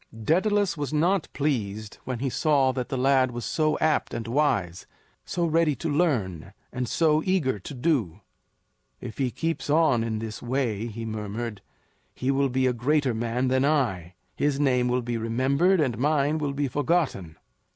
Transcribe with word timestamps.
Daedalus 0.11 0.75
was 0.75 0.91
not 0.91 1.27
pleased 1.31 1.99
when 2.05 2.17
he 2.17 2.29
saw 2.31 2.71
that 2.71 2.89
the 2.89 2.97
lad 2.97 3.29
was 3.29 3.45
so 3.45 3.77
apt 3.77 4.15
and 4.15 4.27
wise, 4.27 4.87
so 5.25 5.45
ready 5.45 5.75
to 5.75 5.91
learn, 5.93 6.53
and 6.73 6.89
so 6.89 7.21
eager 7.23 7.59
to 7.59 7.73
do. 7.75 8.19
"If 8.99 9.19
he 9.19 9.29
keeps 9.29 9.69
on 9.69 10.03
in 10.03 10.17
this 10.17 10.41
way," 10.41 10.87
he 10.87 11.05
murmured, 11.05 11.61
"he 12.15 12.31
will 12.31 12.49
be 12.49 12.65
a 12.65 12.73
greater 12.73 13.13
man 13.13 13.47
than 13.47 13.63
I; 13.63 14.15
his 14.35 14.59
name 14.59 14.87
will 14.87 15.03
be 15.03 15.17
remembered, 15.17 15.79
and 15.79 15.95
mine 15.99 16.39
will 16.39 16.53
be 16.53 16.67
forgotten." 16.67 17.37